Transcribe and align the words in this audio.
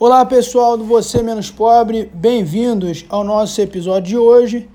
Olá 0.00 0.24
pessoal 0.24 0.76
do 0.76 0.84
Você 0.84 1.24
Menos 1.24 1.50
Pobre, 1.50 2.08
bem-vindos 2.14 3.04
ao 3.08 3.24
nosso 3.24 3.60
episódio 3.60 4.10
de 4.10 4.16
hoje. 4.16 4.70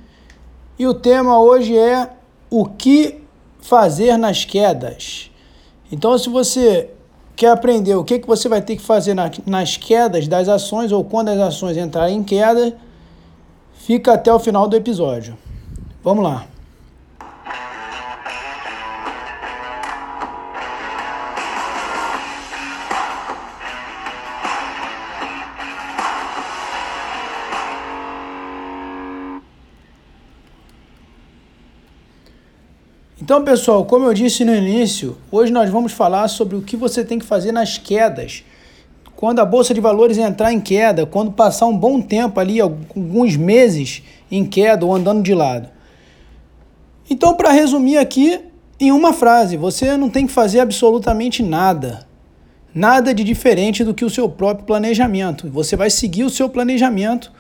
E 0.78 0.86
o 0.86 0.94
tema 0.94 1.40
hoje 1.40 1.78
é 1.78 2.10
o 2.50 2.66
que 2.66 3.22
fazer 3.62 4.18
nas 4.18 4.44
quedas. 4.44 5.32
Então, 5.90 6.18
se 6.18 6.28
você 6.28 6.90
quer 7.38 7.52
aprender 7.52 7.96
o 7.96 8.04
que, 8.04 8.20
que 8.20 8.28
você 8.28 8.50
vai 8.50 8.62
ter 8.62 8.76
que 8.76 8.82
fazer 8.82 9.14
na, 9.14 9.32
nas 9.46 9.78
quedas 9.78 10.28
das 10.28 10.50
ações 10.50 10.92
ou 10.92 11.06
quando 11.06 11.30
as 11.30 11.40
ações 11.40 11.78
entrarem 11.78 12.18
em 12.18 12.24
queda, 12.24 12.76
fica 13.76 14.16
até 14.16 14.34
o 14.34 14.40
final 14.40 14.68
do 14.68 14.76
episódio. 14.76 15.38
Vamos 16.04 16.26
lá. 16.26 16.48
Então, 33.34 33.44
pessoal, 33.44 33.84
como 33.84 34.06
eu 34.06 34.14
disse 34.14 34.46
no 34.46 34.54
início, 34.54 35.18
hoje 35.32 35.52
nós 35.52 35.68
vamos 35.68 35.92
falar 35.92 36.28
sobre 36.28 36.56
o 36.56 36.62
que 36.62 36.78
você 36.78 37.04
tem 37.04 37.18
que 37.18 37.26
fazer 37.26 37.52
nas 37.52 37.80
quedas. 37.80 38.44
Quando 39.16 39.40
a 39.40 39.46
bolsa 39.46 39.74
de 39.74 39.82
valores 39.82 40.20
entrar 40.20 40.54
em 40.54 40.62
queda, 40.62 41.08
quando 41.08 41.32
passar 41.32 41.66
um 41.66 41.76
bom 41.76 42.00
tempo 42.00 42.40
ali, 42.40 42.62
alguns 42.62 43.36
meses 43.36 44.04
em 44.30 44.46
queda 44.46 44.86
ou 44.86 44.94
andando 44.94 45.24
de 45.24 45.34
lado. 45.34 45.68
Então, 47.10 47.34
para 47.34 47.50
resumir 47.50 47.98
aqui, 47.98 48.40
em 48.80 48.92
uma 48.92 49.12
frase, 49.12 49.58
você 49.58 49.98
não 49.98 50.12
tem 50.12 50.28
que 50.28 50.32
fazer 50.32 50.60
absolutamente 50.60 51.42
nada. 51.42 52.06
Nada 52.72 53.16
de 53.16 53.24
diferente 53.24 53.84
do 53.84 53.96
que 53.96 54.06
o 54.06 54.12
seu 54.12 54.30
próprio 54.30 54.68
planejamento. 54.68 55.50
Você 55.50 55.76
vai 55.76 55.90
seguir 55.90 56.24
o 56.24 56.30
seu 56.30 56.50
planejamento 56.50 57.32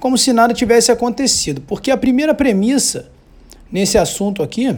como 0.00 0.16
se 0.16 0.32
nada 0.32 0.54
tivesse 0.54 0.90
acontecido. 0.90 1.60
Porque 1.60 1.90
a 1.90 1.98
primeira 1.98 2.32
premissa 2.32 3.10
nesse 3.70 3.98
assunto 3.98 4.42
aqui 4.42 4.74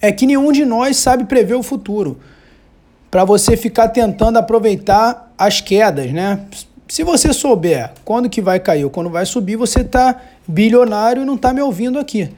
é 0.00 0.12
que 0.12 0.26
nenhum 0.26 0.52
de 0.52 0.64
nós 0.64 0.96
sabe 0.96 1.24
prever 1.24 1.54
o 1.54 1.62
futuro. 1.62 2.18
Para 3.10 3.24
você 3.24 3.56
ficar 3.56 3.88
tentando 3.88 4.38
aproveitar 4.38 5.32
as 5.38 5.60
quedas, 5.60 6.12
né? 6.12 6.40
Se 6.88 7.02
você 7.02 7.32
souber 7.32 7.92
quando 8.04 8.28
que 8.28 8.40
vai 8.40 8.60
cair 8.60 8.84
ou 8.84 8.90
quando 8.90 9.10
vai 9.10 9.26
subir, 9.26 9.56
você 9.56 9.80
está 9.80 10.20
bilionário 10.46 11.22
e 11.22 11.26
não 11.26 11.34
está 11.34 11.52
me 11.52 11.60
ouvindo 11.60 11.98
aqui. 11.98 12.30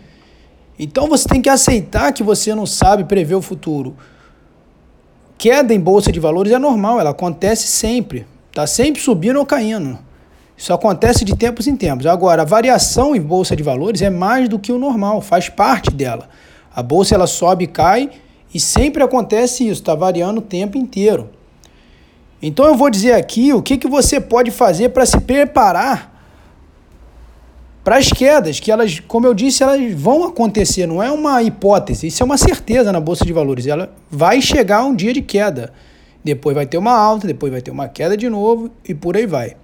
Então 0.78 1.08
você 1.08 1.28
tem 1.28 1.42
que 1.42 1.48
aceitar 1.48 2.12
que 2.12 2.22
você 2.22 2.54
não 2.54 2.64
sabe 2.64 3.04
prever 3.04 3.34
o 3.34 3.42
futuro. 3.42 3.96
Queda 5.36 5.74
em 5.74 5.80
bolsa 5.80 6.10
de 6.10 6.18
valores 6.18 6.52
é 6.52 6.58
normal, 6.58 7.00
ela 7.00 7.10
acontece 7.10 7.66
sempre. 7.66 8.26
Está 8.48 8.66
sempre 8.66 9.00
subindo 9.02 9.38
ou 9.38 9.46
caindo. 9.46 9.98
Isso 10.56 10.72
acontece 10.72 11.24
de 11.24 11.36
tempos 11.36 11.68
em 11.68 11.76
tempos. 11.76 12.06
Agora, 12.06 12.42
a 12.42 12.44
variação 12.44 13.14
em 13.14 13.20
bolsa 13.20 13.54
de 13.54 13.62
valores 13.62 14.02
é 14.02 14.10
mais 14.10 14.48
do 14.48 14.58
que 14.58 14.72
o 14.72 14.78
normal, 14.78 15.20
faz 15.20 15.48
parte 15.48 15.90
dela. 15.92 16.28
A 16.74 16.82
bolsa 16.82 17.14
ela 17.14 17.26
sobe 17.26 17.64
e 17.64 17.68
cai 17.68 18.10
e 18.52 18.58
sempre 18.58 19.02
acontece 19.02 19.64
isso, 19.64 19.80
está 19.80 19.94
variando 19.94 20.38
o 20.38 20.42
tempo 20.42 20.78
inteiro. 20.78 21.30
Então 22.40 22.66
eu 22.66 22.74
vou 22.74 22.88
dizer 22.88 23.14
aqui 23.14 23.52
o 23.52 23.62
que, 23.62 23.76
que 23.76 23.88
você 23.88 24.20
pode 24.20 24.50
fazer 24.50 24.90
para 24.90 25.04
se 25.04 25.20
preparar 25.20 26.16
para 27.88 27.96
as 27.96 28.12
quedas, 28.12 28.60
que 28.60 28.70
elas, 28.70 29.00
como 29.00 29.26
eu 29.26 29.32
disse, 29.32 29.62
elas 29.62 29.94
vão 29.94 30.24
acontecer, 30.24 30.86
não 30.86 31.02
é 31.02 31.10
uma 31.10 31.42
hipótese, 31.42 32.08
isso 32.08 32.22
é 32.22 32.26
uma 32.26 32.36
certeza 32.36 32.92
na 32.92 33.00
bolsa 33.00 33.24
de 33.24 33.32
valores. 33.32 33.66
Ela 33.66 33.90
vai 34.10 34.42
chegar 34.42 34.84
um 34.84 34.94
dia 34.94 35.10
de 35.10 35.22
queda, 35.22 35.72
depois 36.22 36.54
vai 36.54 36.66
ter 36.66 36.76
uma 36.76 36.92
alta, 36.92 37.26
depois 37.26 37.50
vai 37.50 37.62
ter 37.62 37.70
uma 37.70 37.88
queda 37.88 38.14
de 38.14 38.28
novo 38.28 38.70
e 38.86 38.94
por 38.94 39.16
aí 39.16 39.24
vai. 39.24 39.56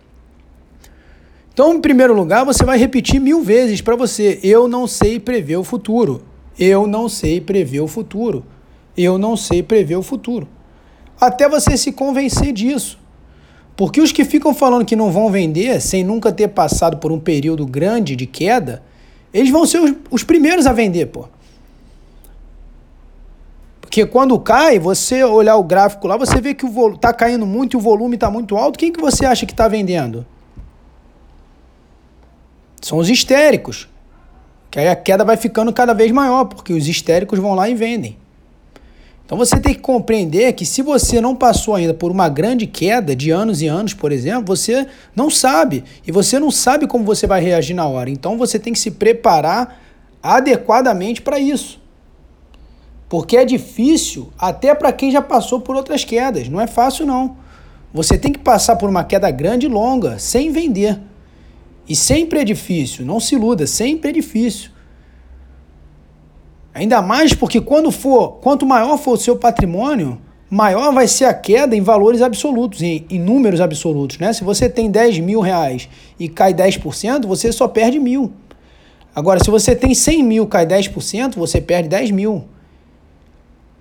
Então, 1.52 1.74
em 1.74 1.80
primeiro 1.80 2.14
lugar, 2.14 2.44
você 2.44 2.64
vai 2.64 2.78
repetir 2.78 3.20
mil 3.20 3.42
vezes 3.42 3.83
para 3.83 3.94
você: 3.94 4.41
eu 4.42 4.66
não 4.66 4.86
sei 4.86 5.20
prever 5.20 5.56
o 5.56 5.62
futuro. 5.62 6.22
Eu 6.59 6.87
não 6.87 7.09
sei 7.09 7.41
prever 7.41 7.81
o 7.81 7.89
futuro. 7.89 8.45
Eu 8.97 9.19
não 9.19 9.37
sei 9.37 9.63
prever 9.63 9.97
o 9.97 10.03
futuro. 10.03 10.48
Até 11.20 11.48
você 11.48 11.77
se 11.77 11.92
convencer 11.92 12.53
disso. 12.53 12.98
Porque 13.77 14.01
os 14.01 14.13
que 14.13 14.25
ficam 14.25 14.55
falando 14.55 14.85
que 14.85 14.95
não 14.95 15.11
vão 15.11 15.31
vender 15.31 15.81
sem 15.81 16.05
nunca 16.05 16.33
ter 16.33 16.48
passado 16.48 16.98
por 16.98 17.11
um 17.11 17.19
período 17.19 17.67
grande 17.67 18.15
de 18.15 18.27
queda, 18.27 18.83
eles 19.33 19.51
vão 19.51 19.67
ser 19.67 19.79
os, 19.81 19.92
os 20.11 20.23
primeiros 20.23 20.67
a 20.67 20.73
vender, 20.73 21.07
pô. 21.07 21.29
Porque 23.81 24.07
quando 24.07 24.39
cai, 24.39 24.79
você 24.79 25.25
olhar 25.25 25.57
o 25.57 25.65
gráfico 25.65 26.07
lá, 26.07 26.17
você 26.17 26.41
vê 26.41 26.55
que 26.55 26.65
o 26.67 26.97
tá 26.97 27.13
caindo 27.13 27.47
muito 27.47 27.75
e 27.75 27.77
o 27.77 27.81
volume 27.81 28.15
está 28.15 28.31
muito 28.31 28.57
alto. 28.57 28.79
Quem 28.79 28.92
que 28.92 29.01
você 29.01 29.27
acha 29.27 29.45
que 29.47 29.53
está 29.53 29.67
vendendo? 29.67 30.25
São 32.81 32.98
os 32.98 33.09
histéricos. 33.09 33.89
Que 34.74 34.80
aí 34.80 34.89
a 34.89 34.96
queda 34.96 35.24
vai 35.24 35.36
ficando 35.36 35.73
cada 35.73 35.95
vez 35.95 36.11
maior, 36.11 36.46
porque 36.46 36.73
os 36.73 36.89
histéricos 36.89 37.39
vão 37.39 37.55
lá 37.55 37.68
e 37.68 37.77
vendem. 37.77 38.18
Então 39.24 39.39
você 39.39 39.61
tem 39.61 39.73
que 39.73 39.79
compreender 39.79 40.52
que 40.52 40.67
se 40.67 40.83
você 40.83 41.20
não 41.20 41.36
passou 41.36 41.77
ainda 41.77 41.95
por 41.95 42.11
uma 42.11 42.29
grande 42.29 42.67
queda 42.67 43.14
de 43.14 43.30
anos 43.30 43.62
e 43.62 43.68
anos, 43.68 43.95
por 43.95 44.11
exemplo, 44.11 44.46
você 44.46 44.85
não 45.14 45.30
sabe. 45.30 45.85
E 46.05 46.11
você 46.11 46.40
não 46.40 46.51
sabe 46.51 46.89
como 46.89 47.05
você 47.05 47.24
vai 47.24 47.40
reagir 47.40 47.73
na 47.73 47.86
hora. 47.86 48.11
Então 48.11 48.36
você 48.36 48.58
tem 48.58 48.73
que 48.73 48.79
se 48.80 48.90
preparar 48.90 49.80
adequadamente 50.20 51.23
para 51.23 51.39
isso. 51.39 51.80
Porque 53.08 53.36
é 53.36 53.45
difícil 53.45 54.33
até 54.36 54.74
para 54.74 54.91
quem 54.91 55.12
já 55.12 55.23
passou 55.23 55.61
por 55.61 55.77
outras 55.77 56.05
quedas. 56.05 56.48
Não 56.48 56.61
é 56.61 56.67
fácil, 56.67 57.06
não. 57.06 57.36
Você 57.92 58.18
tem 58.18 58.33
que 58.33 58.41
passar 58.41 58.74
por 58.74 58.91
uma 58.91 59.05
queda 59.05 59.30
grande 59.30 59.67
e 59.67 59.68
longa, 59.68 60.18
sem 60.18 60.51
vender. 60.51 60.98
E 61.89 61.95
sempre 61.95 62.40
é 62.40 62.45
difícil, 62.45 63.05
não 63.05 63.20
se 63.20 63.34
iluda, 63.34 63.67
sempre 63.67 64.11
é 64.11 64.12
difícil. 64.12 64.70
Ainda 66.72 67.00
mais 67.00 67.33
porque 67.33 67.61
quando 67.61 67.90
for, 67.90 68.39
quanto 68.40 68.67
maior 68.67 68.96
for 68.98 69.12
o 69.12 69.17
seu 69.17 69.36
patrimônio, 69.36 70.20
maior 70.50 70.92
vai 70.92 71.06
ser 71.06 71.27
a 71.27 71.34
queda 71.34 71.77
em 71.77 71.80
valores 71.80 72.23
absolutos, 72.23 72.83
em, 72.83 73.05
em 73.11 73.18
números 73.18 73.61
absolutos. 73.61 74.18
Né? 74.18 74.33
Se 74.33 74.42
você 74.42 74.68
tem 74.68 74.90
10 74.90 75.20
mil 75.20 75.40
reais 75.40 75.89
e 76.18 76.28
cai 76.28 76.55
10%, 76.55 77.27
você 77.27 77.52
só 77.52 77.68
perde 77.68 78.00
mil. 78.00 78.33
Agora, 79.14 79.42
se 79.42 79.50
você 79.50 79.77
tem 79.77 79.94
100 79.94 80.23
mil 80.24 80.46
cai 80.46 80.67
10%, 80.67 81.36
você 81.36 81.61
perde 81.61 81.89
10 81.89 82.11
mil. 82.11 82.44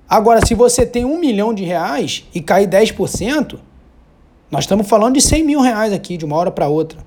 Agora, 0.08 0.46
se 0.46 0.54
você 0.54 0.86
tem 0.86 1.06
um 1.06 1.18
milhão 1.18 1.54
de 1.54 1.64
reais 1.64 2.26
e 2.36 2.42
cai 2.42 2.68
10%, 2.68 3.58
nós 4.52 4.66
estamos 4.66 4.88
falando 4.88 5.16
de 5.16 5.22
100 5.22 5.44
mil 5.44 5.62
reais 5.62 5.92
aqui, 5.92 6.18
de 6.18 6.26
uma 6.26 6.36
hora 6.36 6.52
para 6.52 6.68
outra. 6.68 7.00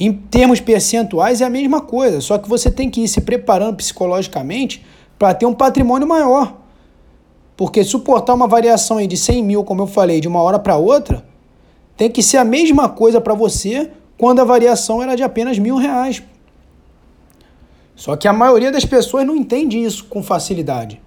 Em 0.00 0.14
termos 0.14 0.60
percentuais 0.60 1.42
é 1.42 1.44
a 1.44 1.50
mesma 1.50 1.82
coisa, 1.82 2.22
só 2.22 2.38
que 2.38 2.48
você 2.48 2.70
tem 2.70 2.88
que 2.88 3.02
ir 3.02 3.08
se 3.08 3.20
preparando 3.20 3.76
psicologicamente 3.76 4.82
para 5.18 5.34
ter 5.34 5.44
um 5.44 5.52
patrimônio 5.52 6.08
maior. 6.08 6.56
Porque 7.54 7.84
suportar 7.84 8.32
uma 8.32 8.48
variação 8.48 8.96
aí 8.96 9.06
de 9.06 9.18
100 9.18 9.44
mil, 9.44 9.62
como 9.62 9.82
eu 9.82 9.86
falei, 9.86 10.18
de 10.18 10.26
uma 10.26 10.40
hora 10.40 10.58
para 10.58 10.78
outra, 10.78 11.22
tem 11.98 12.10
que 12.10 12.22
ser 12.22 12.38
a 12.38 12.44
mesma 12.44 12.88
coisa 12.88 13.20
para 13.20 13.34
você 13.34 13.90
quando 14.16 14.40
a 14.40 14.44
variação 14.44 15.02
era 15.02 15.14
de 15.14 15.22
apenas 15.22 15.58
mil 15.58 15.76
reais. 15.76 16.22
Só 17.94 18.16
que 18.16 18.26
a 18.26 18.32
maioria 18.32 18.72
das 18.72 18.86
pessoas 18.86 19.26
não 19.26 19.36
entende 19.36 19.76
isso 19.78 20.06
com 20.06 20.22
facilidade. 20.22 20.98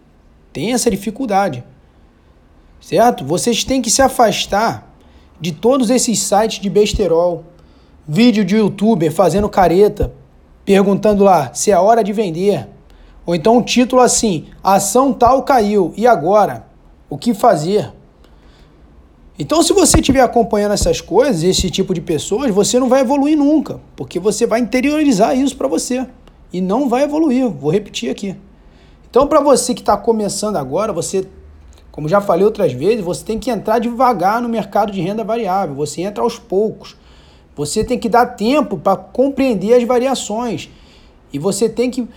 Tem 0.51 0.71
essa 0.71 0.91
dificuldade. 0.91 1.63
Certo? 2.79 3.25
Vocês 3.25 3.63
têm 3.63 3.81
que 3.81 3.89
se 3.89 4.03
afastar 4.03 4.93
de 5.41 5.51
todos 5.51 5.89
esses 5.89 6.19
sites 6.19 6.59
de 6.59 6.69
besterol, 6.69 7.43
vídeo 8.07 8.43
de 8.43 8.55
youtuber 8.55 9.11
fazendo 9.11 9.49
careta, 9.49 10.13
perguntando 10.65 11.23
lá 11.23 11.53
se 11.53 11.71
é 11.71 11.77
hora 11.77 12.03
de 12.03 12.13
vender. 12.13 12.67
Ou 13.25 13.35
então 13.35 13.57
um 13.57 13.61
título 13.61 14.01
assim: 14.01 14.47
ação 14.63 15.13
tal 15.13 15.43
caiu, 15.43 15.93
e 15.95 16.05
agora? 16.05 16.65
O 17.09 17.17
que 17.17 17.33
fazer? 17.33 17.91
Então, 19.37 19.63
se 19.63 19.73
você 19.73 19.99
estiver 19.99 20.21
acompanhando 20.21 20.73
essas 20.73 21.01
coisas, 21.01 21.41
esse 21.41 21.69
tipo 21.69 21.93
de 21.93 22.01
pessoas, 22.01 22.51
você 22.51 22.79
não 22.79 22.87
vai 22.87 23.01
evoluir 23.01 23.35
nunca, 23.35 23.79
porque 23.95 24.19
você 24.19 24.45
vai 24.45 24.59
interiorizar 24.59 25.35
isso 25.35 25.57
para 25.57 25.67
você 25.67 26.05
e 26.51 26.61
não 26.61 26.87
vai 26.87 27.03
evoluir. 27.03 27.49
Vou 27.49 27.71
repetir 27.71 28.11
aqui. 28.11 28.35
Então, 29.09 29.27
para 29.27 29.39
você 29.39 29.73
que 29.73 29.81
está 29.81 29.97
começando 29.97 30.55
agora, 30.55 30.93
você, 30.93 31.27
como 31.91 32.07
já 32.07 32.21
falei 32.21 32.45
outras 32.45 32.73
vezes, 32.73 33.03
você 33.03 33.25
tem 33.25 33.39
que 33.39 33.49
entrar 33.49 33.79
devagar 33.79 34.39
no 34.39 34.47
mercado 34.47 34.91
de 34.91 35.01
renda 35.01 35.23
variável. 35.23 35.75
Você 35.75 36.01
entra 36.03 36.23
aos 36.23 36.37
poucos. 36.37 36.95
Você 37.55 37.83
tem 37.83 37.99
que 37.99 38.09
dar 38.09 38.25
tempo 38.25 38.77
para 38.77 38.97
compreender 38.97 39.73
as 39.75 39.83
variações. 39.83 40.69
E 41.31 41.37
você 41.37 41.69
tem 41.69 41.91
que 41.91 42.07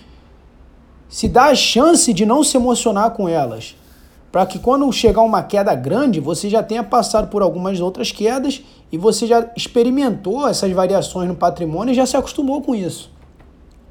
se 1.08 1.28
dar 1.28 1.50
a 1.50 1.54
chance 1.54 2.12
de 2.12 2.24
não 2.24 2.42
se 2.42 2.56
emocionar 2.56 3.10
com 3.10 3.28
elas. 3.28 3.76
Para 4.32 4.44
que 4.44 4.58
quando 4.58 4.90
chegar 4.92 5.22
uma 5.22 5.42
queda 5.42 5.74
grande, 5.74 6.20
você 6.20 6.50
já 6.50 6.62
tenha 6.62 6.82
passado 6.82 7.28
por 7.28 7.42
algumas 7.42 7.80
outras 7.80 8.12
quedas 8.12 8.62
e 8.90 8.98
você 8.98 9.26
já 9.26 9.50
experimentou 9.56 10.46
essas 10.46 10.70
variações 10.72 11.28
no 11.28 11.34
patrimônio 11.34 11.92
e 11.92 11.94
já 11.94 12.04
se 12.04 12.16
acostumou 12.16 12.60
com 12.60 12.74
isso. 12.74 13.10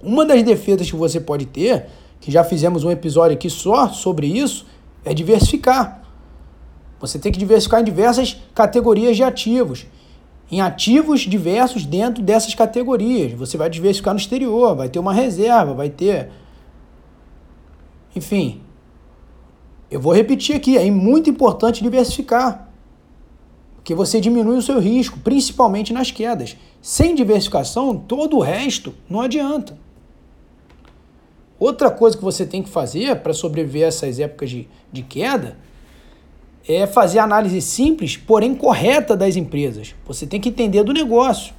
Uma 0.01 0.25
das 0.25 0.43
defesas 0.43 0.89
que 0.89 0.95
você 0.95 1.19
pode 1.19 1.45
ter, 1.47 1.87
que 2.19 2.31
já 2.31 2.43
fizemos 2.43 2.83
um 2.83 2.91
episódio 2.91 3.35
aqui 3.35 3.49
só 3.49 3.89
sobre 3.89 4.27
isso, 4.27 4.67
é 5.03 5.13
diversificar. 5.13 6.03
Você 6.99 7.17
tem 7.17 7.31
que 7.31 7.39
diversificar 7.39 7.81
em 7.81 7.83
diversas 7.83 8.37
categorias 8.53 9.15
de 9.15 9.23
ativos. 9.23 9.85
Em 10.51 10.61
ativos 10.61 11.21
diversos 11.21 11.85
dentro 11.85 12.21
dessas 12.21 12.53
categorias. 12.53 13.33
Você 13.33 13.57
vai 13.57 13.69
diversificar 13.69 14.13
no 14.13 14.19
exterior, 14.19 14.75
vai 14.75 14.89
ter 14.89 14.99
uma 14.99 15.13
reserva, 15.13 15.73
vai 15.73 15.89
ter. 15.89 16.29
Enfim, 18.15 18.61
eu 19.89 19.99
vou 19.99 20.13
repetir 20.13 20.55
aqui, 20.55 20.77
é 20.77 20.89
muito 20.91 21.29
importante 21.29 21.83
diversificar. 21.83 22.69
Porque 23.75 23.93
você 23.93 24.19
diminui 24.19 24.57
o 24.57 24.61
seu 24.61 24.79
risco, 24.79 25.19
principalmente 25.19 25.93
nas 25.93 26.09
quedas. 26.09 26.57
Sem 26.81 27.13
diversificação, 27.13 27.95
todo 27.95 28.37
o 28.37 28.41
resto 28.41 28.93
não 29.09 29.21
adianta. 29.21 29.77
Outra 31.59 31.89
coisa 31.89 32.17
que 32.17 32.23
você 32.23 32.45
tem 32.45 32.61
que 32.61 32.69
fazer 32.69 33.15
para 33.17 33.33
sobreviver 33.33 33.85
a 33.85 33.87
essas 33.87 34.19
épocas 34.19 34.49
de, 34.49 34.67
de 34.91 35.03
queda 35.03 35.57
é 36.67 36.87
fazer 36.87 37.19
análise 37.19 37.61
simples, 37.61 38.17
porém 38.17 38.55
correta 38.55 39.15
das 39.15 39.35
empresas. 39.35 39.95
Você 40.07 40.25
tem 40.25 40.39
que 40.39 40.49
entender 40.49 40.83
do 40.83 40.93
negócio. 40.93 41.53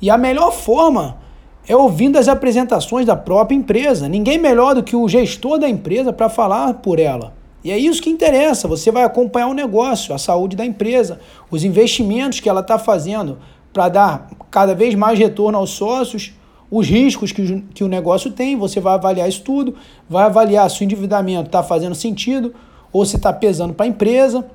E 0.00 0.10
a 0.10 0.16
melhor 0.16 0.52
forma 0.52 1.18
é 1.66 1.76
ouvindo 1.76 2.16
as 2.16 2.28
apresentações 2.28 3.04
da 3.04 3.16
própria 3.16 3.56
empresa. 3.56 4.08
Ninguém 4.08 4.38
melhor 4.38 4.74
do 4.74 4.82
que 4.82 4.94
o 4.94 5.08
gestor 5.08 5.58
da 5.58 5.68
empresa 5.68 6.12
para 6.12 6.28
falar 6.28 6.74
por 6.74 7.00
ela. 7.00 7.34
E 7.64 7.72
é 7.72 7.76
isso 7.76 8.00
que 8.00 8.08
interessa. 8.08 8.68
Você 8.68 8.92
vai 8.92 9.02
acompanhar 9.02 9.48
o 9.48 9.54
negócio, 9.54 10.14
a 10.14 10.18
saúde 10.18 10.56
da 10.56 10.64
empresa, 10.64 11.20
os 11.50 11.64
investimentos 11.64 12.38
que 12.38 12.48
ela 12.48 12.60
está 12.60 12.78
fazendo 12.78 13.38
para 13.72 13.88
dar 13.88 14.30
cada 14.50 14.74
vez 14.74 14.94
mais 14.94 15.18
retorno 15.18 15.58
aos 15.58 15.70
sócios, 15.70 16.32
os 16.70 16.86
riscos 16.86 17.32
que, 17.32 17.60
que 17.74 17.82
o 17.82 17.88
negócio 17.88 18.30
tem. 18.30 18.56
Você 18.56 18.80
vai 18.80 18.94
avaliar 18.94 19.28
isso 19.28 19.42
tudo, 19.42 19.74
vai 20.08 20.24
avaliar 20.24 20.70
se 20.70 20.80
o 20.80 20.84
endividamento 20.84 21.46
está 21.46 21.62
fazendo 21.62 21.94
sentido 21.96 22.54
ou 22.92 23.04
se 23.04 23.16
está 23.16 23.32
pesando 23.32 23.74
para 23.74 23.86
a 23.86 23.88
empresa, 23.88 24.46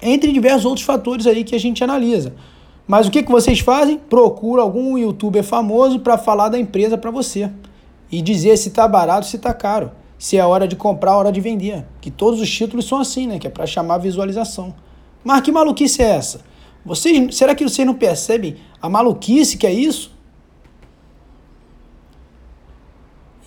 entre 0.00 0.32
diversos 0.32 0.64
outros 0.64 0.84
fatores 0.84 1.26
aí 1.26 1.44
que 1.44 1.54
a 1.54 1.60
gente 1.60 1.82
analisa. 1.82 2.34
Mas 2.86 3.06
o 3.06 3.10
que, 3.10 3.22
que 3.22 3.30
vocês 3.30 3.58
fazem? 3.60 3.98
Procura 3.98 4.62
algum 4.62 4.96
youtuber 4.96 5.42
famoso 5.42 6.00
para 6.00 6.16
falar 6.16 6.48
da 6.48 6.58
empresa 6.58 6.96
para 6.96 7.10
você 7.10 7.50
e 8.10 8.22
dizer 8.22 8.56
se 8.56 8.68
está 8.68 8.86
barato, 8.86 9.26
se 9.26 9.36
está 9.36 9.52
caro, 9.52 9.90
se 10.18 10.36
é 10.36 10.46
hora 10.46 10.68
de 10.68 10.76
comprar, 10.76 11.16
hora 11.16 11.32
de 11.32 11.40
vender. 11.40 11.84
Que 12.00 12.10
todos 12.10 12.40
os 12.40 12.48
títulos 12.48 12.86
são 12.86 12.98
assim, 12.98 13.26
né? 13.26 13.38
Que 13.38 13.48
é 13.48 13.50
para 13.50 13.66
chamar 13.66 13.98
visualização. 13.98 14.72
Mas 15.24 15.40
que 15.40 15.50
maluquice 15.50 16.02
é 16.02 16.10
essa? 16.10 16.40
Vocês, 16.84 17.34
será 17.34 17.54
que 17.54 17.64
vocês 17.64 17.84
não 17.84 17.94
percebem 17.94 18.56
a 18.80 18.88
maluquice 18.88 19.56
que 19.56 19.66
é 19.66 19.72
isso? 19.72 20.14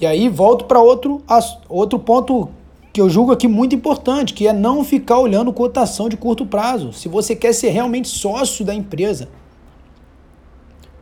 E 0.01 0.05
aí 0.05 0.27
volto 0.27 0.65
para 0.65 0.81
outro, 0.81 1.21
outro 1.69 1.99
ponto 1.99 2.49
que 2.91 2.99
eu 2.99 3.09
julgo 3.09 3.31
aqui 3.31 3.47
muito 3.47 3.75
importante, 3.75 4.33
que 4.33 4.47
é 4.47 4.53
não 4.53 4.83
ficar 4.83 5.19
olhando 5.19 5.53
cotação 5.53 6.09
de 6.09 6.17
curto 6.17 6.45
prazo, 6.45 6.91
se 6.91 7.07
você 7.07 7.35
quer 7.35 7.53
ser 7.53 7.69
realmente 7.69 8.07
sócio 8.07 8.65
da 8.65 8.73
empresa. 8.73 9.29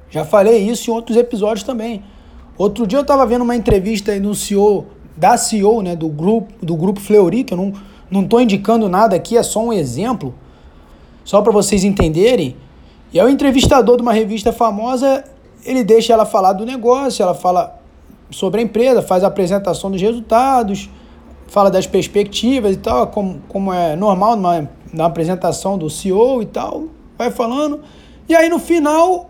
Já 0.09 0.25
falei 0.25 0.57
isso 0.57 0.89
em 0.89 0.93
outros 0.93 1.17
episódios 1.17 1.63
também. 1.63 2.03
Outro 2.57 2.87
dia 2.87 2.99
eu 2.99 3.03
estava 3.03 3.25
vendo 3.25 3.43
uma 3.43 3.55
entrevista 3.55 4.11
aí 4.11 4.19
no 4.19 4.33
CEO, 4.33 4.87
da 5.15 5.37
CEO, 5.37 5.81
né, 5.81 5.95
do 5.95 6.09
grupo, 6.09 6.53
do 6.65 6.75
grupo 6.75 6.99
Fleury, 6.99 7.43
que 7.43 7.53
eu 7.53 7.57
não 7.57 7.73
não 8.09 8.23
estou 8.23 8.41
indicando 8.41 8.87
nada 8.87 9.15
aqui, 9.15 9.37
é 9.37 9.43
só 9.43 9.61
um 9.63 9.73
exemplo, 9.73 10.33
só 11.23 11.41
para 11.41 11.51
vocês 11.51 11.83
entenderem. 11.83 12.55
E 13.11 13.19
é 13.19 13.23
o 13.23 13.29
entrevistador 13.29 13.97
de 13.97 14.01
uma 14.01 14.13
revista 14.13 14.51
famosa, 14.51 15.23
ele 15.65 15.83
deixa 15.83 16.13
ela 16.13 16.25
falar 16.25 16.53
do 16.53 16.65
negócio, 16.65 17.21
ela 17.21 17.33
fala 17.33 17.79
sobre 18.29 18.61
a 18.61 18.63
empresa, 18.63 19.01
faz 19.01 19.23
a 19.23 19.27
apresentação 19.27 19.91
dos 19.91 20.01
resultados, 20.01 20.89
fala 21.47 21.71
das 21.71 21.87
perspectivas 21.87 22.75
e 22.75 22.79
tal, 22.79 23.07
como, 23.07 23.41
como 23.47 23.73
é 23.73 23.95
normal 23.95 24.35
numa, 24.35 24.69
na 24.93 25.05
apresentação 25.05 25.77
do 25.77 25.89
CEO 25.89 26.41
e 26.41 26.45
tal, 26.45 26.85
vai 27.17 27.31
falando. 27.31 27.81
E 28.27 28.35
aí 28.35 28.49
no 28.49 28.59
final, 28.59 29.29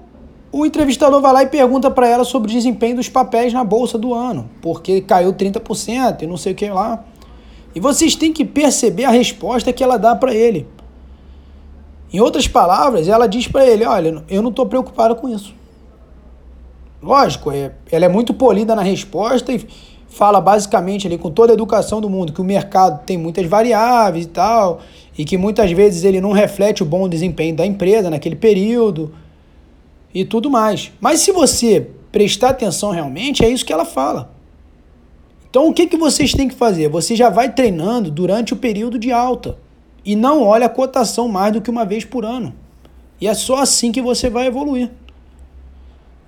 o 0.52 0.66
entrevistador 0.66 1.22
vai 1.22 1.34
lá 1.34 1.44
e 1.44 1.48
pergunta 1.48 1.90
para 1.92 2.08
ela 2.08 2.24
sobre 2.24 2.50
o 2.50 2.54
desempenho 2.54 2.96
dos 2.96 3.10
papéis 3.10 3.54
na 3.54 3.64
bolsa 3.64 3.98
do 3.98 4.14
ano, 4.14 4.50
porque 4.62 5.02
caiu 5.02 5.34
30% 5.34 6.24
e 6.24 6.28
não 6.28 6.38
sei 6.38 6.54
o 6.54 6.56
que 6.56 6.69
lá. 6.69 7.04
E 7.75 7.80
vocês 7.80 8.16
têm 8.16 8.34
que 8.34 8.44
perceber 8.44 9.06
a 9.06 9.12
resposta 9.12 9.72
que 9.72 9.84
ela 9.84 9.98
dá 9.98 10.16
para 10.16 10.34
ele. 10.34 10.68
Em 12.12 12.20
outras 12.20 12.48
palavras, 12.48 13.08
ela 13.08 13.28
diz 13.28 13.48
para 13.48 13.68
ele: 13.68 13.86
Olha, 13.86 14.24
eu 14.30 14.42
não 14.42 14.50
estou 14.50 14.66
preocupado 14.66 15.16
com 15.16 15.28
isso. 15.30 15.54
Lógico, 17.02 17.52
é, 17.52 17.74
ela 17.92 18.06
é 18.06 18.08
muito 18.08 18.34
polida 18.34 18.75
na 18.75 18.81
resposta 18.81 19.52
e 19.54 19.68
fala 20.07 20.39
basicamente 20.39 21.06
ali 21.07 21.18
com 21.18 21.30
toda 21.30 21.54
a 21.54 21.56
educação 21.56 22.01
do 22.01 22.09
mundo 22.09 22.33
que 22.33 22.42
o 22.42 22.44
mercado 22.44 23.04
tem 23.06 23.18
muitas 23.18 23.45
variáveis 23.45 24.25
e 24.25 24.30
tal, 24.30 24.80
e 25.18 25.25
que 25.25 25.38
muitas 25.38 25.71
vezes 25.71 26.04
ele 26.04 26.21
não 26.21 26.31
reflete 26.31 26.81
o 26.81 26.86
bom 26.86 27.07
desempenho 27.07 27.56
da 27.56 27.65
empresa 27.65 28.09
naquele 28.09 28.36
período 28.36 29.13
e 30.13 30.24
tudo 30.24 30.50
mais. 30.50 30.92
Mas 31.00 31.19
se 31.19 31.31
você 31.31 31.89
prestar 32.12 32.50
atenção 32.50 32.92
realmente, 32.92 33.44
é 33.44 33.50
isso 33.50 33.65
que 33.65 33.74
ela 33.74 33.86
fala. 33.86 34.31
Então 35.50 35.68
o 35.68 35.74
que, 35.74 35.88
que 35.88 35.98
vocês 35.98 36.33
têm 36.33 36.48
que 36.48 36.56
fazer? 36.56 36.89
Você 36.89 37.15
já 37.15 37.30
vai 37.30 37.53
treinando 37.53 38.12
durante 38.12 38.53
o 38.53 38.57
período 38.57 38.98
de 38.98 39.12
alta 39.12 39.57
e 40.06 40.15
não 40.15 40.42
olha 40.42 40.68
a 40.68 40.69
cotação 40.69 41.27
mais 41.27 41.53
do 41.53 41.62
que 41.62 41.69
uma 41.69 41.86
vez 41.86 42.06
por 42.06 42.24
ano. 42.24 42.53
E 43.19 43.27
é 43.27 43.33
só 43.33 43.57
assim 43.57 43.92
que 43.92 44.01
você 44.01 44.30
vai 44.30 44.48
evoluir. 44.48 44.92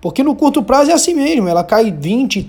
Porque 0.02 0.24
no 0.24 0.36
curto 0.36 0.64
prazo 0.64 0.92
é 0.92 0.94
assim 0.94 1.14
mesmo, 1.14 1.48
ela 1.48 1.64
cai 1.64 1.92
20%, 1.92 2.48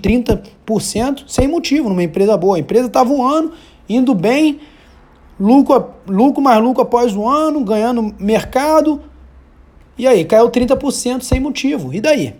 30% 0.65 1.23
sem 1.27 1.47
motivo 1.47 1.89
numa 1.89 2.03
empresa 2.03 2.37
boa. 2.37 2.55
A 2.55 2.59
empresa 2.59 2.87
está 2.87 3.03
voando, 3.03 3.51
indo 3.89 4.15
bem, 4.15 4.59
lucro, 5.39 5.89
lucro 6.07 6.41
mais 6.41 6.61
lucro 6.63 6.81
após 6.81 7.15
o 7.15 7.27
ano, 7.27 7.63
ganhando 7.63 8.15
mercado. 8.17 9.01
E 9.97 10.07
aí, 10.07 10.23
caiu 10.23 10.49
30% 10.49 11.23
sem 11.23 11.39
motivo. 11.39 11.93
E 11.93 11.99
daí? 11.99 12.35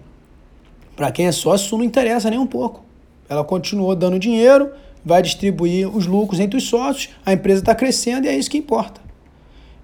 Para 0.96 1.12
quem 1.12 1.28
é 1.28 1.32
sócio, 1.32 1.66
isso 1.66 1.78
não 1.78 1.84
interessa 1.84 2.30
nem 2.30 2.40
um 2.40 2.48
pouco. 2.48 2.84
Ela 3.28 3.44
continuou 3.44 3.96
dando 3.96 4.18
dinheiro, 4.18 4.72
vai 5.04 5.22
distribuir 5.22 5.94
os 5.94 6.06
lucros 6.06 6.40
entre 6.40 6.58
os 6.58 6.68
sócios, 6.68 7.10
a 7.26 7.34
empresa 7.34 7.62
está 7.62 7.74
crescendo 7.76 8.26
e 8.26 8.30
é 8.30 8.36
isso 8.36 8.50
que 8.50 8.58
importa. 8.58 9.02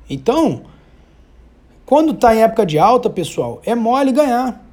Então, 0.10 0.64
quando 1.86 2.14
está 2.14 2.36
em 2.36 2.42
época 2.42 2.66
de 2.66 2.78
alta, 2.78 3.10
pessoal, 3.10 3.62
é 3.66 3.76
mole 3.76 4.12
ganhar. 4.12 4.67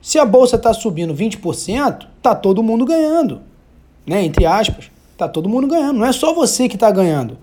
Se 0.00 0.18
a 0.18 0.24
bolsa 0.24 0.56
está 0.56 0.72
subindo 0.72 1.14
20%, 1.14 2.06
tá 2.22 2.34
todo 2.34 2.62
mundo 2.62 2.84
ganhando. 2.84 3.42
Né? 4.06 4.24
Entre 4.24 4.46
aspas, 4.46 4.90
tá 5.16 5.28
todo 5.28 5.48
mundo 5.48 5.66
ganhando. 5.66 5.98
Não 5.98 6.06
é 6.06 6.12
só 6.12 6.32
você 6.34 6.68
que 6.68 6.76
está 6.76 6.90
ganhando. 6.90 7.38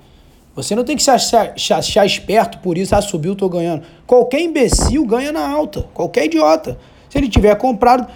Você 0.55 0.75
não 0.75 0.83
tem 0.83 0.97
que 0.97 1.03
se 1.03 1.11
achar, 1.11 1.53
achar 1.53 2.05
esperto 2.05 2.57
por 2.59 2.79
isso, 2.79 2.95
ah, 2.95 3.01
subiu, 3.01 3.33
estou 3.33 3.47
ganhando. 3.47 3.83
Qualquer 4.07 4.41
imbecil 4.41 5.05
ganha 5.05 5.31
na 5.31 5.47
alta. 5.47 5.83
Qualquer 5.93 6.25
idiota. 6.25 6.79
Se 7.09 7.17
ele 7.17 7.29
tiver 7.29 7.55
comprado, 7.55 8.07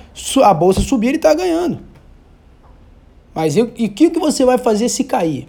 a 0.44 0.54
bolsa 0.54 0.82
subir, 0.82 1.10
ele 1.10 1.18
está 1.18 1.34
ganhando. 1.36 1.80
Mas 3.34 3.56
eu, 3.56 3.72
e 3.78 3.86
o 3.86 3.90
que, 3.90 4.10
que 4.10 4.20
você 4.20 4.44
vai 4.44 4.58
fazer 4.58 4.90
se 4.90 5.04
cair? 5.04 5.48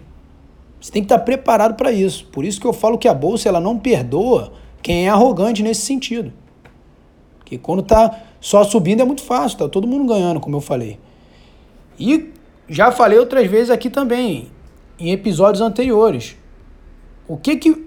Você 0.79 0.91
tem 0.91 1.01
que 1.01 1.05
estar 1.05 1.17
tá 1.17 1.25
preparado 1.25 1.75
para 1.75 1.91
isso. 1.91 2.25
Por 2.27 2.45
isso 2.45 2.61
que 2.61 2.67
eu 2.67 2.73
falo 2.73 2.97
que 2.97 3.07
a 3.07 3.13
bolsa 3.13 3.49
ela 3.49 3.59
não 3.59 3.77
perdoa 3.77 4.53
quem 4.81 5.07
é 5.07 5.09
arrogante 5.09 5.63
nesse 5.63 5.81
sentido. 5.81 6.31
Que 7.53 7.57
quando 7.59 7.81
está 7.81 8.19
só 8.41 8.63
subindo 8.63 9.01
é 9.01 9.05
muito 9.05 9.21
fácil, 9.21 9.59
tá 9.59 9.69
todo 9.69 9.87
mundo 9.87 10.11
ganhando, 10.11 10.39
como 10.39 10.55
eu 10.57 10.61
falei. 10.61 10.97
E 11.99 12.31
já 12.67 12.91
falei 12.91 13.19
outras 13.19 13.47
vezes 13.47 13.69
aqui 13.69 13.91
também, 13.91 14.47
em 14.99 15.11
episódios 15.11 15.61
anteriores. 15.61 16.35
O 17.27 17.37
que 17.37 17.55
que 17.57 17.85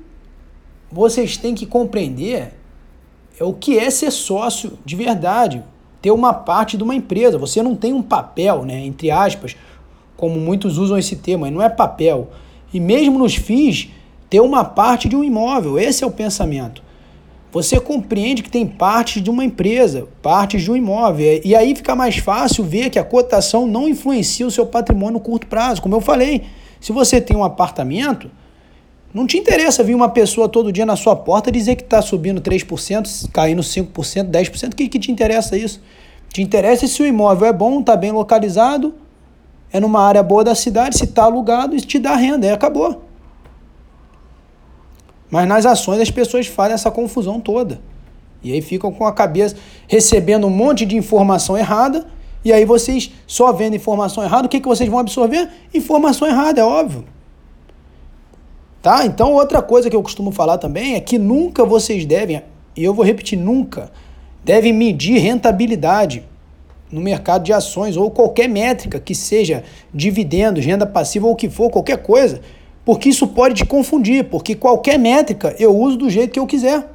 vocês 0.91 1.37
têm 1.37 1.53
que 1.53 1.67
compreender 1.67 2.55
é 3.41 3.43
o 3.43 3.53
que 3.53 3.77
é 3.77 3.91
ser 3.91 4.13
sócio 4.13 4.79
de 4.85 4.95
verdade, 4.95 5.65
ter 6.01 6.13
uma 6.13 6.33
parte 6.33 6.77
de 6.77 6.85
uma 6.85 6.95
empresa. 6.95 7.37
Você 7.39 7.61
não 7.61 7.75
tem 7.75 7.93
um 7.93 8.03
papel, 8.03 8.65
né, 8.65 8.87
entre 8.87 9.11
aspas, 9.11 9.57
como 10.17 10.39
muitos 10.39 10.79
usam 10.79 10.97
esse 10.97 11.17
termo, 11.17 11.51
não 11.51 11.61
é 11.61 11.69
papel. 11.69 12.31
E 12.73 12.79
mesmo 12.79 13.19
nos 13.19 13.35
FIIs, 13.35 13.89
ter 14.31 14.39
uma 14.39 14.65
parte 14.65 15.09
de 15.09 15.17
um 15.17 15.25
imóvel, 15.25 15.77
esse 15.77 16.05
é 16.05 16.07
o 16.07 16.13
pensamento 16.13 16.86
você 17.57 17.81
compreende 17.81 18.43
que 18.43 18.51
tem 18.51 18.67
partes 18.67 19.23
de 19.23 19.31
uma 19.31 19.43
empresa, 19.43 20.07
partes 20.21 20.63
de 20.63 20.71
um 20.71 20.77
imóvel. 20.77 21.41
E 21.43 21.57
aí 21.57 21.75
fica 21.75 21.97
mais 21.97 22.19
fácil 22.19 22.63
ver 22.63 22.91
que 22.91 22.99
a 22.99 23.05
cotação 23.05 23.67
não 23.67 23.89
influencia 23.89 24.47
o 24.47 24.51
seu 24.51 24.67
patrimônio 24.67 25.15
no 25.15 25.21
curto 25.21 25.47
prazo. 25.47 25.81
Como 25.81 25.95
eu 25.95 26.03
falei, 26.03 26.43
se 26.79 26.93
você 26.93 27.19
tem 27.19 27.35
um 27.35 27.43
apartamento, 27.43 28.31
não 29.13 29.27
te 29.27 29.39
interessa 29.39 29.83
vir 29.83 29.95
uma 29.95 30.11
pessoa 30.11 30.51
todo 30.51 30.71
dia 30.71 30.85
na 30.85 30.97
sua 30.97 31.17
porta 31.17 31.51
dizer 31.51 31.77
que 31.77 31.83
está 31.83 32.03
subindo 32.03 32.43
3%, 32.43 33.31
caindo 33.33 33.63
5%, 33.63 34.31
10%. 34.31 34.73
O 34.75 34.77
que, 34.77 34.87
que 34.87 34.99
te 34.99 35.11
interessa 35.11 35.57
isso? 35.57 35.81
Te 36.29 36.43
interessa 36.43 36.87
se 36.87 37.03
o 37.03 37.07
imóvel 37.07 37.49
é 37.49 37.55
bom, 37.55 37.81
está 37.81 37.97
bem 37.97 38.13
localizado, 38.13 38.95
é 39.73 39.81
numa 39.81 40.03
área 40.03 40.23
boa 40.23 40.45
da 40.45 40.55
cidade, 40.55 40.99
se 40.99 41.05
está 41.05 41.25
alugado, 41.25 41.75
isso 41.75 41.87
te 41.87 41.99
dá 41.99 42.17
renda, 42.17 42.47
aí 42.47 42.53
acabou. 42.53 43.06
Mas 45.31 45.47
nas 45.49 45.67
ações 45.67 46.01
as 46.01 46.11
pessoas 46.11 46.47
fazem 46.47 46.75
essa 46.75 46.91
confusão 46.91 47.41
toda. 47.41 47.81
E 48.43 48.53
aí 48.53 48.61
ficam 48.61 48.93
com 48.93 49.07
a 49.07 49.13
cabeça 49.13 49.57
recebendo 49.89 50.47
um 50.47 50.51
monte 50.51 50.87
de 50.87 50.97
informação 50.97 51.57
errada. 51.57 52.07
E 52.45 52.53
aí 52.53 52.65
vocês 52.65 53.11
só 53.27 53.53
vendo 53.53 53.75
informação 53.75 54.23
errada, 54.23 54.47
o 54.47 54.49
que, 54.49 54.61
que 54.61 54.69
vocês 54.69 54.89
vão 54.89 55.01
absorver? 55.01 55.49
Informação 55.75 56.29
errada, 56.29 56.61
é 56.61 56.65
óbvio. 56.65 57.05
Tá? 58.81 59.05
Então 59.05 59.33
outra 59.33 59.61
coisa 59.61 59.91
que 59.91 59.97
eu 59.97 60.03
costumo 60.03 60.31
falar 60.31 60.59
também 60.59 60.95
é 60.95 61.01
que 61.01 61.19
nunca 61.19 61.65
vocês 61.65 62.07
devem, 62.07 62.41
e 62.77 62.85
eu 62.85 62.95
vou 62.95 63.05
repetir, 63.05 63.37
nunca 63.37 63.91
devem 64.45 64.73
medir 64.73 65.19
rentabilidade 65.19 66.23
no 66.89 67.01
mercado 67.01 67.43
de 67.43 67.53
ações 67.53 67.97
ou 67.97 68.13
qualquer 68.13 68.49
métrica 68.49 69.01
que 69.01 69.13
seja 69.13 69.65
dividendos, 69.93 70.65
renda 70.65 70.87
passiva 70.87 71.27
ou 71.27 71.33
o 71.33 71.37
que 71.37 71.51
for, 71.51 71.69
qualquer 71.69 71.99
coisa, 71.99 72.41
porque 72.87 73.09
isso 73.09 73.27
pode 73.27 73.57
te 73.57 73.67
confundir, 73.67 74.25
porque 74.31 74.55
qualquer 74.55 74.99
métrica 74.99 75.55
eu 75.59 75.77
uso 75.77 75.99
do 75.99 76.09
jeito 76.09 76.33
que 76.33 76.39
eu 76.39 76.47
quiser. 76.47 76.89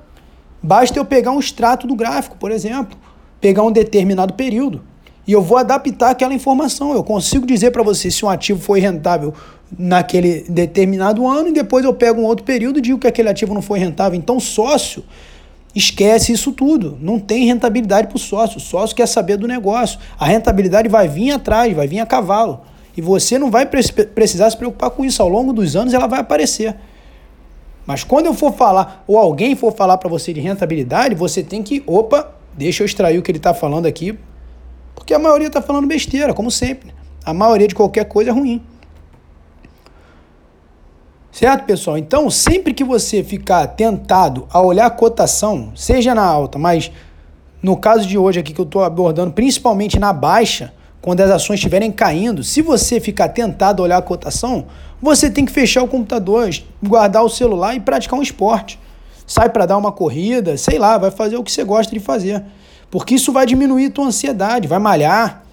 Basta 0.63 0.97
eu 0.97 1.03
pegar 1.05 1.31
um 1.31 1.39
extrato 1.39 1.85
do 1.85 1.95
gráfico, 1.95 2.37
por 2.37 2.49
exemplo, 2.49 2.97
pegar 3.39 3.61
um 3.63 3.71
determinado 3.71 4.33
período 4.33 4.81
e 5.27 5.33
eu 5.33 5.41
vou 5.41 5.57
adaptar 5.57 6.11
aquela 6.11 6.33
informação. 6.33 6.93
Eu 6.93 7.03
consigo 7.03 7.45
dizer 7.45 7.71
para 7.71 7.83
você 7.83 8.09
se 8.09 8.25
um 8.25 8.29
ativo 8.29 8.61
foi 8.61 8.79
rentável 8.79 9.33
naquele 9.77 10.45
determinado 10.49 11.27
ano 11.27 11.49
e 11.49 11.51
depois 11.51 11.83
eu 11.83 11.93
pego 11.93 12.21
um 12.21 12.25
outro 12.25 12.45
período 12.45 12.79
e 12.79 12.81
digo 12.81 12.97
que 12.97 13.07
aquele 13.07 13.29
ativo 13.29 13.53
não 13.53 13.61
foi 13.61 13.77
rentável. 13.77 14.17
Então, 14.17 14.39
sócio 14.39 15.03
Esquece 15.73 16.33
isso 16.33 16.51
tudo. 16.51 16.97
Não 17.01 17.17
tem 17.17 17.45
rentabilidade 17.45 18.07
para 18.07 18.17
o 18.17 18.19
sócio. 18.19 18.57
O 18.57 18.59
sócio 18.59 18.95
quer 18.95 19.07
saber 19.07 19.37
do 19.37 19.47
negócio. 19.47 19.99
A 20.19 20.25
rentabilidade 20.25 20.89
vai 20.89 21.07
vir 21.07 21.31
atrás, 21.31 21.73
vai 21.73 21.87
vir 21.87 21.99
a 21.99 22.05
cavalo. 22.05 22.61
E 22.95 23.01
você 23.01 23.39
não 23.39 23.49
vai 23.49 23.65
precisar 23.65 24.49
se 24.49 24.57
preocupar 24.57 24.89
com 24.89 25.05
isso. 25.05 25.21
Ao 25.21 25.29
longo 25.29 25.53
dos 25.53 25.75
anos 25.75 25.93
ela 25.93 26.07
vai 26.07 26.19
aparecer. 26.19 26.75
Mas 27.85 28.03
quando 28.03 28.27
eu 28.27 28.33
for 28.33 28.53
falar, 28.53 29.03
ou 29.07 29.17
alguém 29.17 29.55
for 29.55 29.73
falar 29.73 29.97
para 29.97 30.09
você 30.09 30.33
de 30.33 30.39
rentabilidade, 30.39 31.15
você 31.15 31.41
tem 31.41 31.63
que, 31.63 31.83
opa, 31.87 32.31
deixa 32.53 32.83
eu 32.83 32.85
extrair 32.85 33.17
o 33.17 33.21
que 33.21 33.31
ele 33.31 33.39
está 33.39 33.53
falando 33.53 33.85
aqui. 33.85 34.17
Porque 34.93 35.13
a 35.13 35.19
maioria 35.19 35.47
está 35.47 35.61
falando 35.61 35.87
besteira, 35.87 36.33
como 36.33 36.51
sempre. 36.51 36.93
A 37.25 37.33
maioria 37.33 37.67
de 37.67 37.75
qualquer 37.75 38.05
coisa 38.05 38.29
é 38.29 38.33
ruim. 38.33 38.61
Certo, 41.31 41.65
pessoal? 41.65 41.97
Então, 41.97 42.29
sempre 42.29 42.73
que 42.73 42.83
você 42.83 43.23
ficar 43.23 43.65
tentado 43.67 44.47
a 44.51 44.61
olhar 44.61 44.85
a 44.85 44.89
cotação, 44.89 45.71
seja 45.75 46.13
na 46.13 46.23
alta, 46.23 46.59
mas 46.59 46.91
no 47.63 47.77
caso 47.77 48.05
de 48.05 48.17
hoje 48.17 48.39
aqui 48.39 48.53
que 48.53 48.59
eu 48.59 48.65
estou 48.65 48.83
abordando, 48.83 49.31
principalmente 49.31 49.97
na 49.97 50.11
baixa, 50.11 50.73
quando 51.01 51.21
as 51.21 51.31
ações 51.31 51.55
estiverem 51.55 51.91
caindo, 51.91 52.43
se 52.43 52.61
você 52.61 52.99
ficar 52.99 53.29
tentado 53.29 53.81
a 53.81 53.85
olhar 53.85 53.97
a 53.97 54.01
cotação, 54.01 54.67
você 55.01 55.31
tem 55.31 55.45
que 55.45 55.51
fechar 55.51 55.81
o 55.81 55.87
computador, 55.87 56.49
guardar 56.81 57.23
o 57.23 57.29
celular 57.29 57.75
e 57.75 57.79
praticar 57.79 58.19
um 58.19 58.21
esporte. 58.21 58.79
Sai 59.25 59.49
para 59.49 59.65
dar 59.65 59.77
uma 59.77 59.91
corrida, 59.91 60.55
sei 60.57 60.77
lá, 60.77 60.97
vai 60.97 61.09
fazer 61.09 61.37
o 61.37 61.43
que 61.43 61.51
você 61.51 61.63
gosta 61.63 61.91
de 61.91 61.99
fazer. 61.99 62.43
Porque 62.91 63.15
isso 63.15 63.31
vai 63.31 63.45
diminuir 63.45 63.89
tua 63.89 64.05
ansiedade, 64.05 64.67
vai 64.67 64.77
malhar, 64.77 65.43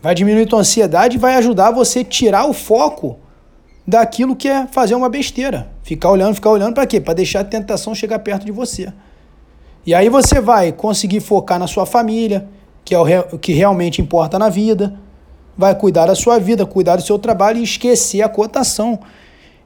vai 0.00 0.14
diminuir 0.14 0.46
tua 0.46 0.60
ansiedade 0.60 1.16
e 1.16 1.20
vai 1.20 1.34
ajudar 1.34 1.70
você 1.70 2.00
a 2.00 2.04
tirar 2.04 2.46
o 2.46 2.52
foco 2.54 3.18
daquilo 3.86 4.34
que 4.34 4.48
é 4.48 4.66
fazer 4.68 4.94
uma 4.94 5.08
besteira. 5.08 5.68
Ficar 5.82 6.10
olhando, 6.10 6.34
ficar 6.34 6.50
olhando 6.50 6.74
para 6.74 6.86
quê? 6.86 7.00
Para 7.00 7.14
deixar 7.14 7.40
a 7.40 7.44
tentação 7.44 7.94
chegar 7.94 8.20
perto 8.20 8.46
de 8.46 8.52
você. 8.52 8.90
E 9.84 9.92
aí 9.92 10.08
você 10.08 10.40
vai 10.40 10.72
conseguir 10.72 11.20
focar 11.20 11.58
na 11.58 11.66
sua 11.66 11.84
família, 11.84 12.48
que 12.84 12.94
é 12.94 12.98
o, 12.98 13.38
que 13.38 13.52
realmente 13.52 14.00
importa 14.00 14.38
na 14.38 14.48
vida. 14.48 14.94
Vai 15.56 15.74
cuidar 15.74 16.06
da 16.06 16.14
sua 16.14 16.38
vida, 16.38 16.64
cuidar 16.64 16.96
do 16.96 17.02
seu 17.02 17.18
trabalho 17.18 17.58
e 17.58 17.62
esquecer 17.62 18.22
a 18.22 18.28
cotação. 18.28 18.98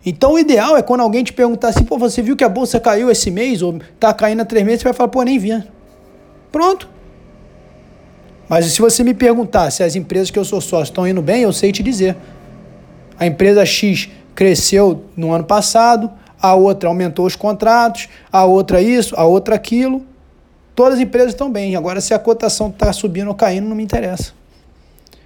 Então 0.04 0.34
o 0.34 0.38
ideal 0.38 0.76
é 0.76 0.82
quando 0.82 1.00
alguém 1.00 1.24
te 1.24 1.32
perguntar 1.32 1.68
assim, 1.68 1.84
pô, 1.84 1.98
você 1.98 2.22
viu 2.22 2.36
que 2.36 2.44
a 2.44 2.48
bolsa 2.48 2.78
caiu 2.78 3.10
esse 3.10 3.30
mês 3.30 3.62
ou 3.62 3.78
tá 3.98 4.14
caindo 4.14 4.42
há 4.42 4.44
três 4.44 4.64
meses, 4.64 4.80
você 4.82 4.84
vai 4.84 4.92
falar, 4.92 5.08
pô, 5.08 5.22
nem 5.22 5.38
vi. 5.38 5.62
Pronto. 6.52 6.88
Mas 8.48 8.66
se 8.66 8.80
você 8.80 9.02
me 9.02 9.14
perguntar 9.14 9.70
se 9.70 9.82
as 9.82 9.96
empresas 9.96 10.30
que 10.30 10.38
eu 10.38 10.44
sou 10.44 10.60
sócio 10.60 10.90
estão 10.92 11.08
indo 11.08 11.20
bem, 11.20 11.42
eu 11.42 11.52
sei 11.52 11.72
te 11.72 11.82
dizer. 11.82 12.16
A 13.18 13.26
empresa 13.26 13.64
X 13.64 14.08
cresceu 14.34 15.04
no 15.16 15.32
ano 15.32 15.44
passado, 15.44 16.10
a 16.40 16.54
outra 16.54 16.88
aumentou 16.88 17.26
os 17.26 17.34
contratos, 17.34 18.08
a 18.30 18.44
outra 18.44 18.80
isso, 18.80 19.14
a 19.16 19.24
outra 19.24 19.54
aquilo. 19.56 20.04
Todas 20.76 20.94
as 20.94 21.00
empresas 21.00 21.30
estão 21.32 21.50
bem. 21.50 21.74
Agora, 21.74 22.02
se 22.02 22.12
a 22.12 22.18
cotação 22.18 22.68
está 22.68 22.92
subindo 22.92 23.28
ou 23.28 23.34
caindo, 23.34 23.66
não 23.66 23.74
me 23.74 23.82
interessa. 23.82 24.34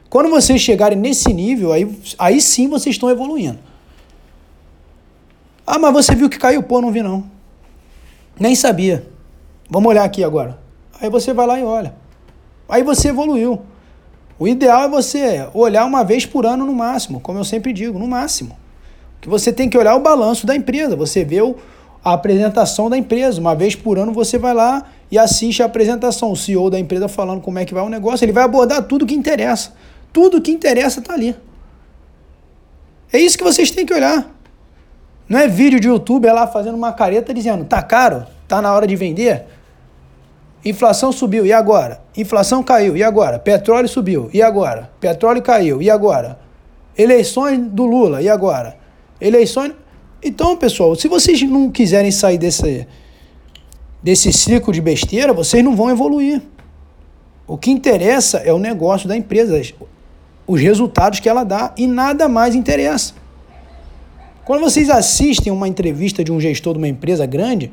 Quando 0.09 0.31
vocês 0.31 0.61
chegarem 0.61 0.97
nesse 0.97 1.33
nível, 1.35 1.73
aí, 1.73 2.01
aí 2.17 2.41
sim 2.41 2.69
vocês 2.69 2.95
estão 2.95 3.11
evoluindo. 3.11 3.59
Ah, 5.67 5.77
mas 5.77 5.93
você 5.93 6.15
viu 6.15 6.31
que 6.31 6.39
caiu? 6.39 6.63
Pô, 6.63 6.81
não 6.81 6.93
vi 6.93 7.03
não. 7.03 7.29
Nem 8.39 8.55
sabia. 8.55 9.07
Vamos 9.69 9.89
olhar 9.91 10.05
aqui 10.05 10.23
agora. 10.23 10.57
Aí 11.01 11.11
você 11.11 11.33
vai 11.33 11.47
lá 11.47 11.59
e 11.59 11.65
olha. 11.65 11.95
Aí 12.69 12.85
você 12.85 13.09
evoluiu. 13.09 13.61
O 14.39 14.47
ideal 14.47 14.85
é 14.85 14.89
você 14.89 15.49
olhar 15.53 15.85
uma 15.85 16.05
vez 16.05 16.25
por 16.25 16.47
ano 16.47 16.65
no 16.65 16.75
máximo, 16.75 17.21
como 17.21 17.39
eu 17.41 17.45
sempre 17.45 17.73
digo, 17.73 17.99
no 17.99 18.07
máximo. 18.07 18.57
Que 19.21 19.29
você 19.29 19.53
tem 19.53 19.69
que 19.69 19.77
olhar 19.77 19.97
o 19.97 20.01
balanço 20.01 20.47
da 20.47 20.55
empresa, 20.55 20.95
você 20.95 21.25
vê 21.25 21.43
o, 21.43 21.57
a 22.05 22.13
apresentação 22.13 22.89
da 22.89 22.97
empresa. 22.97 23.41
Uma 23.41 23.55
vez 23.55 23.75
por 23.75 23.99
ano 23.99 24.13
você 24.13 24.39
vai 24.39 24.55
lá 24.55 24.87
e 25.11 25.19
assiste 25.19 25.63
a 25.63 25.67
apresentação, 25.67 26.33
o 26.33 26.37
CEO 26.37 26.71
da 26.71 26.79
empresa 26.79 27.09
falando 27.09 27.41
como 27.41 27.59
é 27.59 27.65
que 27.65 27.75
vai 27.75 27.83
o 27.83 27.89
negócio, 27.89 28.25
ele 28.25 28.33
vai 28.33 28.45
abordar 28.45 28.83
tudo 28.85 29.07
que 29.07 29.15
interessa. 29.15 29.73
Tudo 30.13 30.41
que 30.41 30.51
interessa 30.51 31.01
está 31.01 31.15
ali. 31.15 31.37
É 33.13 33.19
isso 33.19 33.37
que 33.37 33.45
vocês 33.45 33.71
têm 33.71 33.85
que 33.85 33.95
olhar. 33.95 34.31
Não 35.29 35.39
é 35.39 35.47
vídeo 35.47 35.79
de 35.79 35.89
YouTube 35.89 36.27
é 36.27 36.33
lá 36.33 36.47
fazendo 36.47 36.75
uma 36.75 36.93
careta 36.93 37.33
dizendo, 37.33 37.65
tá 37.65 37.81
caro, 37.83 38.27
tá 38.49 38.61
na 38.61 38.75
hora 38.75 38.87
de 38.87 38.97
vender. 38.97 39.45
Inflação 40.65 41.11
subiu, 41.11 41.47
e 41.47 41.53
agora? 41.53 42.03
Inflação 42.17 42.63
caiu, 42.63 42.97
e 42.97 43.03
agora? 43.03 43.39
Petróleo 43.39 43.89
subiu, 43.89 44.29
e 44.33 44.43
agora? 44.43 44.91
Petróleo 45.01 45.41
caiu, 45.41 45.81
e 45.81 45.89
agora? 45.89 46.39
Eleições 46.99 47.59
do 47.59 47.87
Lula, 47.87 48.21
e 48.21 48.29
agora? 48.29 48.77
Eleições. 49.21 49.73
Então, 50.23 50.57
pessoal, 50.57 50.95
se 50.95 51.09
vocês 51.09 51.43
não 51.43 51.71
quiserem 51.71 52.11
sair 52.11 52.37
desse, 52.37 52.87
desse 54.03 54.33
ciclo 54.33 54.73
de 54.73 54.81
besteira, 54.81 55.33
vocês 55.33 55.65
não 55.65 55.75
vão 55.75 55.91
evoluir. 55.91 56.43
O 57.47 57.57
que 57.57 57.71
interessa 57.71 58.39
é 58.39 58.53
o 58.53 58.59
negócio 58.59 59.09
da 59.09 59.17
empresa, 59.17 59.61
os 60.47 60.61
resultados 60.61 61.21
que 61.21 61.29
ela 61.29 61.43
dá, 61.43 61.73
e 61.77 61.87
nada 61.87 62.29
mais 62.29 62.55
interessa. 62.55 63.15
Quando 64.45 64.61
vocês 64.61 64.91
assistem 64.91 65.53
uma 65.53 65.67
entrevista 65.67 66.23
de 66.23 66.31
um 66.31 66.41
gestor 66.41 66.75
de 66.75 66.79
uma 66.79 66.89
empresa 66.89 67.25
grande, 67.25 67.73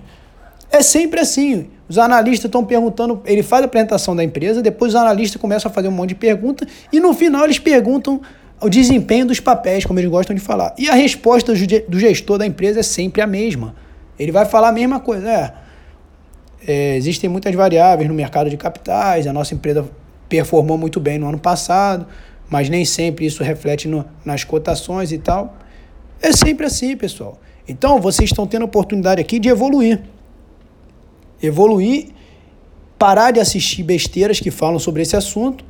é 0.71 0.81
sempre 0.81 1.19
assim. 1.19 1.67
Os 1.89 1.97
analistas 1.97 2.45
estão 2.45 2.63
perguntando, 2.63 3.21
ele 3.25 3.41
faz 3.41 3.63
a 3.63 3.65
apresentação 3.65 4.15
da 4.15 4.23
empresa, 4.23 4.61
depois 4.61 4.93
os 4.93 4.99
analistas 4.99 5.41
começam 5.41 5.71
a 5.71 5.73
fazer 5.73 5.87
um 5.87 5.91
monte 5.91 6.09
de 6.09 6.15
perguntas 6.15 6.67
e 6.91 6.99
no 6.99 7.13
final 7.13 7.45
eles 7.45 7.59
perguntam 7.59 8.21
o 8.61 8.69
desempenho 8.69 9.25
dos 9.25 9.39
papéis, 9.39 9.85
como 9.85 9.99
eles 9.99 10.09
gostam 10.09 10.35
de 10.35 10.41
falar. 10.41 10.73
E 10.77 10.89
a 10.89 10.93
resposta 10.93 11.53
do 11.87 11.99
gestor 11.99 12.37
da 12.37 12.45
empresa 12.45 12.79
é 12.79 12.83
sempre 12.83 13.21
a 13.21 13.27
mesma. 13.27 13.75
Ele 14.17 14.31
vai 14.31 14.45
falar 14.45 14.69
a 14.69 14.71
mesma 14.71 14.99
coisa. 14.99 15.29
É, 15.29 15.53
é, 16.67 16.97
existem 16.97 17.29
muitas 17.29 17.53
variáveis 17.53 18.07
no 18.09 18.15
mercado 18.15 18.49
de 18.49 18.57
capitais, 18.57 19.27
a 19.27 19.33
nossa 19.33 19.53
empresa 19.53 19.87
performou 20.27 20.77
muito 20.77 20.99
bem 20.99 21.17
no 21.17 21.27
ano 21.27 21.39
passado, 21.39 22.05
mas 22.49 22.67
nem 22.67 22.83
sempre 22.83 23.25
isso 23.25 23.43
reflete 23.43 23.87
no, 23.87 24.05
nas 24.25 24.43
cotações 24.43 25.11
e 25.11 25.17
tal. 25.17 25.55
É 26.21 26.31
sempre 26.31 26.65
assim, 26.65 26.97
pessoal. 26.97 27.39
Então, 27.67 28.01
vocês 28.01 28.29
estão 28.29 28.47
tendo 28.47 28.63
a 28.63 28.65
oportunidade 28.65 29.21
aqui 29.21 29.39
de 29.39 29.49
evoluir 29.49 30.01
evoluir, 31.41 32.09
parar 32.97 33.31
de 33.31 33.39
assistir 33.39 33.83
besteiras 33.83 34.39
que 34.39 34.51
falam 34.51 34.79
sobre 34.79 35.01
esse 35.01 35.15
assunto, 35.15 35.63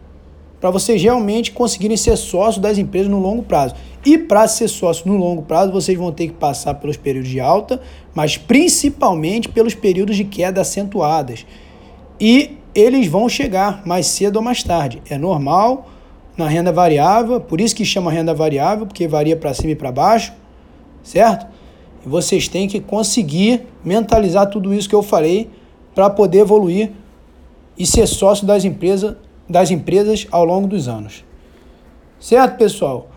para 0.60 0.72
vocês 0.72 1.02
realmente 1.02 1.52
conseguirem 1.52 1.98
ser 1.98 2.16
sócios 2.18 2.62
das 2.62 2.78
empresas 2.78 3.10
no 3.10 3.20
longo 3.20 3.44
prazo. 3.44 3.76
E 4.06 4.18
para 4.18 4.48
ser 4.48 4.68
sócio 4.68 5.08
no 5.08 5.18
longo 5.18 5.42
prazo, 5.42 5.72
vocês 5.72 5.98
vão 5.98 6.12
ter 6.12 6.28
que 6.28 6.34
passar 6.34 6.76
pelos 6.76 6.98
períodos 6.98 7.30
de 7.30 7.40
alta, 7.40 7.82
mas 8.16 8.38
principalmente 8.38 9.50
pelos 9.50 9.76
períodos 9.76 10.16
de 10.16 10.24
queda 10.24 10.62
acentuadas. 10.62 11.46
E 12.20 12.58
eles 12.74 13.08
vão 13.08 13.28
chegar 13.28 13.82
mais 13.86 14.08
cedo 14.08 14.38
ou 14.38 14.42
mais 14.42 14.64
tarde. 14.64 15.02
É 15.10 15.18
normal 15.18 15.90
na 16.38 16.48
renda 16.48 16.72
variável, 16.72 17.42
por 17.42 17.60
isso 17.60 17.76
que 17.76 17.84
chama 17.84 18.12
renda 18.12 18.34
variável, 18.34 18.86
porque 18.86 19.08
varia 19.08 19.36
para 19.36 19.54
cima 19.54 19.72
e 19.72 19.76
para 19.76 19.92
baixo, 19.92 20.34
certo? 21.02 21.48
E 22.06 22.08
vocês 22.08 22.48
têm 22.48 22.68
que 22.68 22.80
conseguir 22.80 23.68
mentalizar 23.84 24.48
tudo 24.48 24.74
isso 24.74 24.88
que 24.88 24.94
eu 24.94 25.02
falei 25.02 25.50
para 25.96 26.10
poder 26.12 26.40
evoluir 26.40 26.92
e 27.78 27.86
ser 27.86 28.06
sócio 28.06 28.46
das 28.46 28.64
empresas, 28.64 29.16
das 29.50 29.72
empresas 29.72 30.27
ao 30.32 30.44
longo 30.44 30.68
dos 30.68 30.88
anos. 30.88 31.24
Certo, 32.20 32.58
pessoal? 32.58 33.08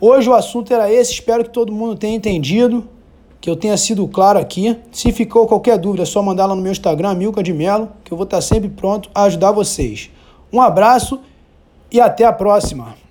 Hoje 0.00 0.28
o 0.30 0.34
assunto 0.34 0.72
era 0.72 0.90
esse, 0.90 1.12
espero 1.12 1.44
que 1.44 1.50
todo 1.50 1.72
mundo 1.72 1.94
tenha 1.94 2.16
entendido, 2.16 2.88
que 3.40 3.50
eu 3.50 3.56
tenha 3.56 3.76
sido 3.76 4.08
claro 4.08 4.38
aqui. 4.38 4.76
Se 4.90 5.12
ficou 5.12 5.46
qualquer 5.46 5.78
dúvida, 5.78 6.04
é 6.04 6.06
só 6.06 6.22
mandar 6.22 6.46
lá 6.46 6.54
no 6.54 6.62
meu 6.62 6.72
Instagram, 6.72 7.14
Milka 7.14 7.42
de 7.42 7.52
Melo, 7.52 7.90
que 8.02 8.12
eu 8.12 8.16
vou 8.16 8.24
estar 8.24 8.40
sempre 8.40 8.68
pronto 8.68 9.10
a 9.14 9.24
ajudar 9.24 9.52
vocês. 9.52 10.10
Um 10.52 10.60
abraço 10.60 11.20
e 11.92 12.00
até 12.00 12.24
a 12.24 12.32
próxima! 12.32 13.09